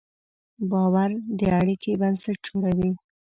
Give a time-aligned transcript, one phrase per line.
[0.71, 2.91] باور د اړیکې بنسټ جوړوي.